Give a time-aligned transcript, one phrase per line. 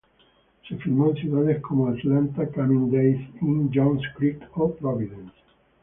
[0.67, 5.35] Se filmó en ciudades como Atlanta, Cumming, Days Inn, Johns Creek o Providence.